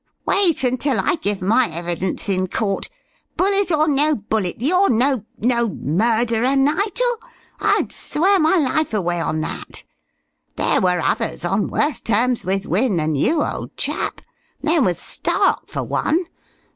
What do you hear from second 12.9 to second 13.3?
than